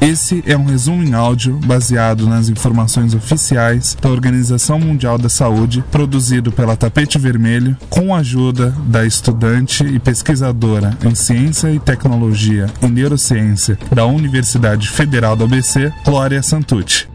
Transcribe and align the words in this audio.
Esse 0.00 0.42
é 0.46 0.56
um 0.56 0.64
resumo 0.64 1.02
em 1.02 1.12
áudio 1.12 1.60
baseado 1.66 2.26
nas 2.26 2.48
informações 2.48 3.14
oficiais 3.14 3.94
da 4.00 4.08
Organização 4.08 4.80
Mundial 4.80 5.18
da 5.18 5.28
Saúde, 5.28 5.84
produzido 5.92 6.50
pela 6.50 6.74
Tapete 6.74 7.18
Vermelho, 7.18 7.76
com 7.90 8.14
a 8.14 8.20
ajuda 8.20 8.74
da 8.86 9.04
estudante 9.04 9.84
e 9.84 9.98
pesquisadora 9.98 10.96
em 11.04 11.14
Ciência 11.14 11.70
e 11.70 11.78
Tecnologia 11.78 12.66
e 12.80 12.86
Neurociência 12.86 13.78
da 13.92 14.06
Universidade 14.06 14.88
Federal 14.88 15.36
do 15.36 15.44
ABC, 15.44 15.92
Glória 16.02 16.42
Santucci. 16.42 17.06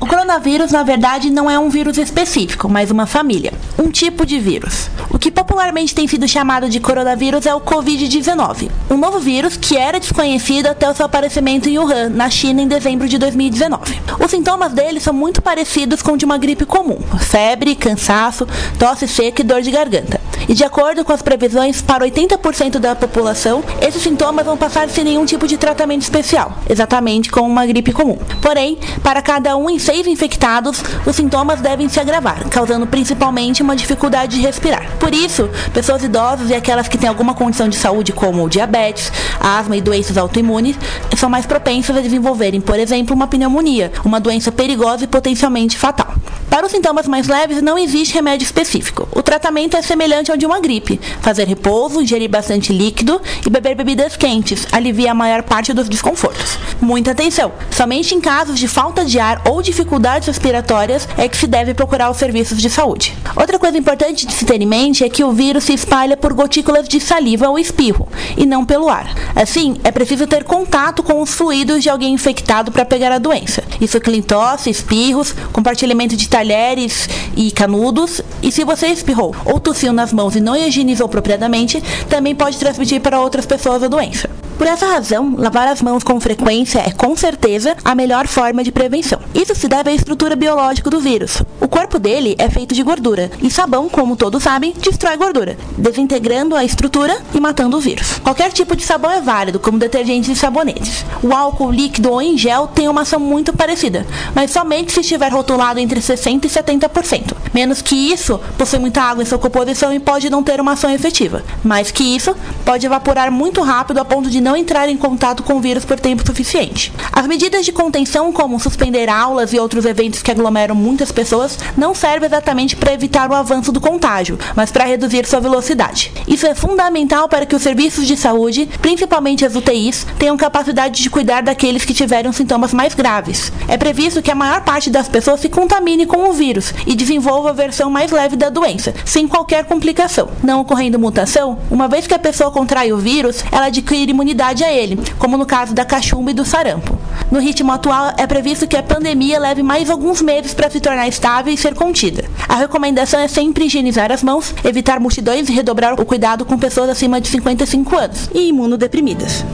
O 0.00 0.06
coronavírus, 0.06 0.72
na 0.72 0.82
verdade, 0.82 1.28
não 1.28 1.50
é 1.50 1.58
um 1.58 1.68
vírus 1.68 1.98
específico, 1.98 2.66
mas 2.66 2.90
uma 2.90 3.04
família, 3.04 3.52
um 3.78 3.90
tipo 3.90 4.24
de 4.24 4.38
vírus. 4.38 4.88
O 5.12 5.18
que 5.18 5.30
popularmente 5.30 5.94
tem 5.94 6.06
sido 6.06 6.28
chamado 6.28 6.68
de 6.68 6.78
coronavírus 6.78 7.44
é 7.44 7.52
o 7.52 7.60
Covid-19, 7.60 8.70
um 8.88 8.96
novo 8.96 9.18
vírus 9.18 9.56
que 9.56 9.76
era 9.76 9.98
desconhecido 9.98 10.68
até 10.68 10.88
o 10.88 10.94
seu 10.94 11.04
aparecimento 11.04 11.68
em 11.68 11.78
Wuhan, 11.78 12.10
na 12.10 12.30
China, 12.30 12.62
em 12.62 12.68
dezembro 12.68 13.08
de 13.08 13.18
2019. 13.18 14.00
Os 14.24 14.30
sintomas 14.30 14.72
dele 14.72 15.00
são 15.00 15.12
muito 15.12 15.42
parecidos 15.42 16.00
com 16.00 16.16
de 16.16 16.24
uma 16.24 16.38
gripe 16.38 16.64
comum: 16.64 16.98
febre, 17.18 17.74
cansaço, 17.74 18.46
tosse 18.78 19.08
seca 19.08 19.42
e 19.42 19.44
dor 19.44 19.62
de 19.62 19.72
garganta. 19.72 20.19
E 20.50 20.52
de 20.52 20.64
acordo 20.64 21.04
com 21.04 21.12
as 21.12 21.22
previsões, 21.22 21.80
para 21.80 22.04
80% 22.04 22.80
da 22.80 22.96
população, 22.96 23.62
esses 23.80 24.02
sintomas 24.02 24.44
vão 24.44 24.56
passar 24.56 24.88
sem 24.88 25.04
nenhum 25.04 25.24
tipo 25.24 25.46
de 25.46 25.56
tratamento 25.56 26.02
especial, 26.02 26.52
exatamente 26.68 27.30
como 27.30 27.48
uma 27.48 27.64
gripe 27.64 27.92
comum. 27.92 28.18
Porém, 28.42 28.76
para 29.00 29.22
cada 29.22 29.56
um 29.56 29.70
em 29.70 29.78
seis 29.78 30.08
infectados, 30.08 30.82
os 31.06 31.14
sintomas 31.14 31.60
devem 31.60 31.88
se 31.88 32.00
agravar, 32.00 32.48
causando 32.48 32.84
principalmente 32.84 33.62
uma 33.62 33.76
dificuldade 33.76 34.38
de 34.38 34.42
respirar. 34.42 34.90
Por 34.98 35.14
isso, 35.14 35.48
pessoas 35.72 36.02
idosas 36.02 36.50
e 36.50 36.54
aquelas 36.56 36.88
que 36.88 36.98
têm 36.98 37.08
alguma 37.08 37.32
condição 37.32 37.68
de 37.68 37.76
saúde, 37.76 38.12
como 38.12 38.48
diabetes, 38.48 39.12
asma 39.38 39.76
e 39.76 39.80
doenças 39.80 40.18
autoimunes, 40.18 40.74
são 41.16 41.30
mais 41.30 41.46
propensas 41.46 41.96
a 41.96 42.00
desenvolverem, 42.00 42.60
por 42.60 42.76
exemplo, 42.76 43.14
uma 43.14 43.28
pneumonia, 43.28 43.92
uma 44.04 44.18
doença 44.18 44.50
perigosa 44.50 45.04
e 45.04 45.06
potencialmente 45.06 45.78
fatal. 45.78 46.12
Para 46.50 46.66
os 46.66 46.72
sintomas 46.72 47.06
mais 47.06 47.28
leves, 47.28 47.62
não 47.62 47.78
existe 47.78 48.12
remédio 48.12 48.44
específico. 48.44 49.08
O 49.12 49.22
tratamento 49.22 49.76
é 49.76 49.82
semelhante 49.82 50.32
ao 50.32 50.36
de 50.36 50.44
uma 50.44 50.58
gripe: 50.58 51.00
fazer 51.22 51.46
repouso, 51.46 52.02
ingerir 52.02 52.28
bastante 52.28 52.72
líquido 52.72 53.22
e 53.46 53.48
beber 53.48 53.76
bebidas 53.76 54.16
quentes, 54.16 54.66
alivia 54.72 55.12
a 55.12 55.14
maior 55.14 55.44
parte 55.44 55.72
dos 55.72 55.88
desconfortos. 55.88 56.58
Muita 56.80 57.12
atenção! 57.12 57.52
Somente 57.70 58.14
em 58.14 58.20
casos 58.20 58.58
de 58.58 58.66
falta 58.66 59.04
de 59.04 59.20
ar 59.20 59.42
ou 59.46 59.62
dificuldades 59.62 60.26
respiratórias 60.26 61.08
é 61.16 61.28
que 61.28 61.36
se 61.36 61.46
deve 61.46 61.72
procurar 61.72 62.10
os 62.10 62.16
serviços 62.16 62.58
de 62.58 62.68
saúde. 62.68 63.16
Outra 63.36 63.58
coisa 63.58 63.78
importante 63.78 64.26
de 64.26 64.32
se 64.32 64.44
ter 64.44 64.60
em 64.60 64.66
mente 64.66 65.04
é 65.04 65.08
que 65.08 65.22
o 65.22 65.32
vírus 65.32 65.64
se 65.64 65.72
espalha 65.72 66.16
por 66.16 66.32
gotículas 66.32 66.88
de 66.88 66.98
saliva 66.98 67.48
ou 67.48 67.58
espirro, 67.58 68.08
e 68.36 68.44
não 68.44 68.64
pelo 68.64 68.88
ar. 68.88 69.14
Assim, 69.36 69.76
é 69.84 69.90
preciso 69.92 70.26
ter 70.26 70.42
contato 70.42 71.02
com 71.02 71.22
os 71.22 71.32
fluidos 71.32 71.82
de 71.82 71.88
alguém 71.88 72.12
infectado 72.12 72.72
para 72.72 72.84
pegar 72.84 73.12
a 73.12 73.18
doença. 73.18 73.62
Isso 73.80 73.98
inclui 73.98 74.22
tosse, 74.22 74.68
espirros, 74.68 75.32
compartilhamento 75.52 76.16
de 76.16 76.28
talheres 76.40 77.06
e 77.36 77.50
canudos, 77.50 78.22
e 78.42 78.50
se 78.50 78.64
você 78.64 78.86
espirrou 78.86 79.34
ou 79.44 79.60
tossiu 79.60 79.92
nas 79.92 80.10
mãos 80.10 80.34
e 80.34 80.40
não 80.40 80.56
higienizou 80.56 81.06
propriamente, 81.06 81.82
também 82.08 82.34
pode 82.34 82.56
transmitir 82.56 83.00
para 83.02 83.20
outras 83.20 83.44
pessoas 83.44 83.82
a 83.82 83.88
doença. 83.88 84.39
Por 84.60 84.66
essa 84.66 84.84
razão, 84.84 85.36
lavar 85.38 85.66
as 85.68 85.80
mãos 85.80 86.04
com 86.04 86.20
frequência 86.20 86.80
é 86.80 86.90
com 86.90 87.16
certeza 87.16 87.74
a 87.82 87.94
melhor 87.94 88.26
forma 88.26 88.62
de 88.62 88.70
prevenção. 88.70 89.18
Isso 89.34 89.54
se 89.54 89.66
deve 89.66 89.88
à 89.88 89.94
estrutura 89.94 90.36
biológica 90.36 90.90
do 90.90 91.00
vírus. 91.00 91.42
O 91.58 91.66
corpo 91.66 91.98
dele 91.98 92.36
é 92.38 92.50
feito 92.50 92.74
de 92.74 92.82
gordura, 92.82 93.30
e 93.42 93.50
sabão, 93.50 93.88
como 93.88 94.16
todos 94.16 94.42
sabem, 94.42 94.74
destrói 94.78 95.16
gordura, 95.16 95.56
desintegrando 95.78 96.54
a 96.54 96.62
estrutura 96.62 97.16
e 97.34 97.40
matando 97.40 97.78
o 97.78 97.80
vírus. 97.80 98.18
Qualquer 98.18 98.52
tipo 98.52 98.76
de 98.76 98.82
sabão 98.82 99.10
é 99.10 99.22
válido, 99.22 99.58
como 99.58 99.78
detergentes 99.78 100.28
e 100.28 100.36
sabonetes. 100.36 101.06
O 101.22 101.34
álcool 101.34 101.72
líquido 101.72 102.10
ou 102.10 102.20
em 102.20 102.36
gel 102.36 102.66
tem 102.66 102.86
uma 102.86 103.00
ação 103.00 103.18
muito 103.18 103.54
parecida, 103.54 104.06
mas 104.34 104.50
somente 104.50 104.92
se 104.92 105.00
estiver 105.00 105.32
rotulado 105.32 105.80
entre 105.80 106.00
60% 106.00 106.44
e 106.44 106.48
70%. 106.48 107.34
Menos 107.54 107.80
que 107.80 107.94
isso, 107.94 108.38
possui 108.58 108.78
muita 108.78 109.00
água 109.00 109.22
em 109.22 109.26
sua 109.26 109.38
composição 109.38 109.90
e 109.90 109.98
pode 109.98 110.28
não 110.28 110.42
ter 110.42 110.60
uma 110.60 110.72
ação 110.72 110.90
efetiva. 110.90 111.42
Mais 111.64 111.90
que 111.90 112.04
isso, 112.04 112.36
pode 112.62 112.84
evaporar 112.84 113.32
muito 113.32 113.62
rápido 113.62 113.98
a 113.98 114.04
ponto 114.04 114.28
de 114.28 114.38
não 114.49 114.49
entrar 114.56 114.88
em 114.88 114.96
contato 114.96 115.42
com 115.42 115.54
o 115.54 115.60
vírus 115.60 115.84
por 115.84 115.98
tempo 115.98 116.26
suficiente. 116.26 116.92
As 117.12 117.26
medidas 117.26 117.64
de 117.64 117.72
contenção, 117.72 118.32
como 118.32 118.60
suspender 118.60 119.08
aulas 119.08 119.52
e 119.52 119.58
outros 119.58 119.84
eventos 119.84 120.22
que 120.22 120.30
aglomeram 120.30 120.74
muitas 120.74 121.12
pessoas, 121.12 121.58
não 121.76 121.94
servem 121.94 122.26
exatamente 122.26 122.76
para 122.76 122.92
evitar 122.92 123.30
o 123.30 123.34
avanço 123.34 123.72
do 123.72 123.80
contágio, 123.80 124.38
mas 124.54 124.70
para 124.70 124.84
reduzir 124.84 125.26
sua 125.26 125.40
velocidade. 125.40 126.12
Isso 126.26 126.46
é 126.46 126.54
fundamental 126.54 127.28
para 127.28 127.46
que 127.46 127.56
os 127.56 127.62
serviços 127.62 128.06
de 128.06 128.16
saúde, 128.16 128.68
principalmente 128.80 129.44
as 129.44 129.54
UTIs, 129.54 130.06
tenham 130.18 130.36
capacidade 130.36 131.02
de 131.02 131.10
cuidar 131.10 131.42
daqueles 131.42 131.84
que 131.84 131.94
tiveram 131.94 132.32
sintomas 132.32 132.72
mais 132.72 132.94
graves. 132.94 133.52
É 133.68 133.76
previsto 133.76 134.22
que 134.22 134.30
a 134.30 134.34
maior 134.34 134.62
parte 134.62 134.90
das 134.90 135.08
pessoas 135.08 135.40
se 135.40 135.48
contamine 135.48 136.06
com 136.06 136.28
o 136.28 136.32
vírus 136.32 136.72
e 136.86 136.94
desenvolva 136.94 137.50
a 137.50 137.54
versão 137.54 137.90
mais 137.90 138.10
leve 138.10 138.36
da 138.36 138.48
doença, 138.48 138.94
sem 139.04 139.26
qualquer 139.26 139.64
complicação. 139.64 140.28
Não 140.42 140.60
ocorrendo 140.60 140.98
mutação, 140.98 141.58
uma 141.70 141.88
vez 141.88 142.06
que 142.06 142.14
a 142.14 142.18
pessoa 142.18 142.50
contrai 142.50 142.92
o 142.92 142.98
vírus, 142.98 143.44
ela 143.50 143.66
adquire 143.66 144.12
imunidade 144.30 144.62
a 144.64 144.72
ele, 144.72 144.98
como 145.18 145.36
no 145.36 145.44
caso 145.44 145.74
da 145.74 145.84
cachumba 145.84 146.30
e 146.30 146.34
do 146.34 146.44
sarampo. 146.44 146.98
No 147.30 147.40
ritmo 147.40 147.72
atual, 147.72 148.12
é 148.16 148.26
previsto 148.26 148.66
que 148.66 148.76
a 148.76 148.82
pandemia 148.82 149.38
leve 149.38 149.62
mais 149.62 149.90
alguns 149.90 150.20
meses 150.22 150.54
para 150.54 150.70
se 150.70 150.80
tornar 150.80 151.08
estável 151.08 151.52
e 151.52 151.56
ser 151.56 151.74
contida. 151.74 152.24
A 152.48 152.56
recomendação 152.56 153.20
é 153.20 153.28
sempre 153.28 153.66
higienizar 153.66 154.10
as 154.10 154.22
mãos, 154.22 154.54
evitar 154.64 154.98
multidões 155.00 155.48
e 155.48 155.52
redobrar 155.52 156.00
o 156.00 156.04
cuidado 156.04 156.44
com 156.44 156.58
pessoas 156.58 156.90
acima 156.90 157.20
de 157.20 157.28
55 157.28 157.96
anos 157.96 158.30
e 158.34 158.48
imunodeprimidas. 158.48 159.44